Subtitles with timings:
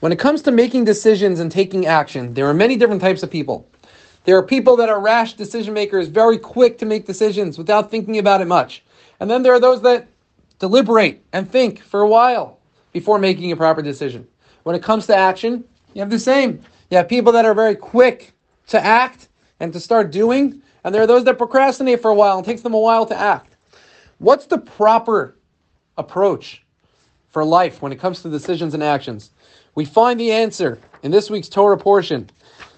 [0.00, 3.30] When it comes to making decisions and taking action, there are many different types of
[3.30, 3.68] people.
[4.24, 8.18] There are people that are rash decision makers, very quick to make decisions without thinking
[8.18, 8.82] about it much.
[9.20, 10.08] And then there are those that
[10.58, 12.58] deliberate and think for a while
[12.92, 14.26] before making a proper decision.
[14.62, 16.62] When it comes to action, you have the same.
[16.90, 18.32] You have people that are very quick
[18.68, 19.28] to act
[19.60, 22.62] and to start doing, and there are those that procrastinate for a while and takes
[22.62, 23.54] them a while to act.
[24.16, 25.36] What's the proper
[25.98, 26.62] approach
[27.28, 29.30] for life when it comes to decisions and actions?
[29.74, 32.30] We find the answer in this week's Torah portion.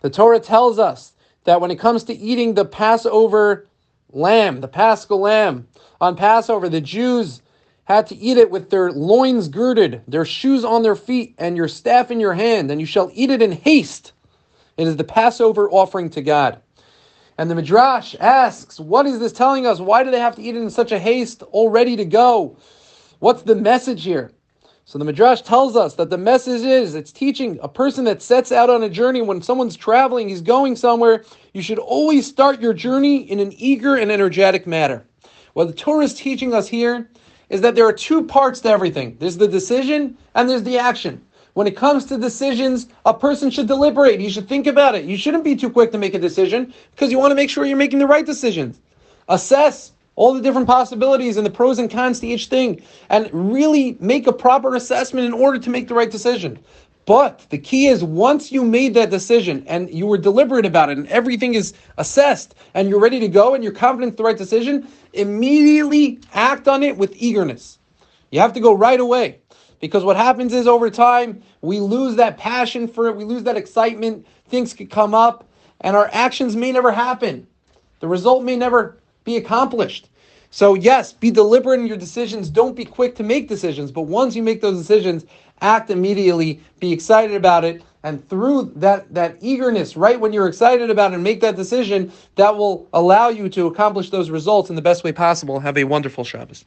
[0.00, 1.12] The Torah tells us
[1.44, 3.66] that when it comes to eating the Passover
[4.12, 5.68] lamb, the paschal lamb,
[6.00, 7.42] on Passover, the Jews
[7.84, 11.68] had to eat it with their loins girded, their shoes on their feet, and your
[11.68, 14.12] staff in your hand, and you shall eat it in haste.
[14.76, 16.60] It is the Passover offering to God.
[17.38, 19.80] And the Midrash asks, What is this telling us?
[19.80, 22.56] Why do they have to eat it in such a haste, all ready to go?
[23.20, 24.32] What's the message here?
[24.88, 28.50] So the Midrash tells us that the message is it's teaching a person that sets
[28.50, 32.72] out on a journey when someone's traveling, he's going somewhere, you should always start your
[32.72, 35.04] journey in an eager and energetic manner.
[35.52, 37.10] What the Torah is teaching us here
[37.50, 41.22] is that there are two parts to everything there's the decision and there's the action.
[41.52, 44.20] When it comes to decisions, a person should deliberate.
[44.20, 45.04] He should think about it.
[45.04, 47.66] You shouldn't be too quick to make a decision because you want to make sure
[47.66, 48.80] you're making the right decisions.
[49.28, 53.96] Assess all the different possibilities and the pros and cons to each thing, and really
[54.00, 56.58] make a proper assessment in order to make the right decision.
[57.06, 60.98] But the key is once you made that decision and you were deliberate about it
[60.98, 64.88] and everything is assessed and you're ready to go and you're confident the right decision,
[65.12, 67.78] immediately act on it with eagerness.
[68.32, 69.38] You have to go right away.
[69.78, 73.56] Because what happens is over time, we lose that passion for it, we lose that
[73.56, 75.48] excitement, things could come up,
[75.82, 77.46] and our actions may never happen.
[78.00, 78.98] The result may never
[79.28, 80.08] be accomplished.
[80.50, 82.48] So, yes, be deliberate in your decisions.
[82.48, 83.92] Don't be quick to make decisions.
[83.92, 85.26] But once you make those decisions,
[85.60, 87.82] act immediately, be excited about it.
[88.04, 92.10] And through that, that eagerness, right when you're excited about it and make that decision,
[92.36, 95.60] that will allow you to accomplish those results in the best way possible.
[95.60, 96.64] Have a wonderful Shabbos.